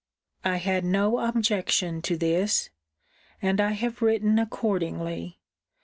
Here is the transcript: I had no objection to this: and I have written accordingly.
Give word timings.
I 0.43 0.55
had 0.55 0.83
no 0.83 1.19
objection 1.19 2.01
to 2.01 2.17
this: 2.17 2.71
and 3.39 3.61
I 3.61 3.73
have 3.73 4.01
written 4.01 4.39
accordingly. 4.39 5.37